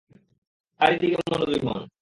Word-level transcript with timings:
তাঁরই 0.79 0.97
দিকে 1.01 1.15
মনোযোগী 1.23 1.59
হোন! 1.67 1.81